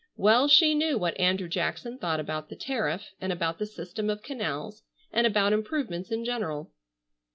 Well 0.17 0.47
she 0.47 0.73
knew 0.73 0.97
what 0.97 1.19
Andrew 1.19 1.47
Jackson 1.47 1.99
thought 1.99 2.19
about 2.19 2.49
the 2.49 2.55
tariff, 2.55 3.11
and 3.21 3.31
about 3.31 3.59
the 3.59 3.67
system 3.67 4.09
of 4.09 4.23
canals, 4.23 4.81
and 5.13 5.27
about 5.27 5.53
improvements 5.53 6.09
in 6.11 6.25
general. 6.25 6.71